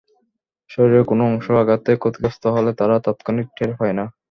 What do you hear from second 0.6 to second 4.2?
শরীরের কোনো অংশ আঘাতে ক্ষতিগ্রস্ত হলে তারা তাৎক্ষণিক টের পায় না।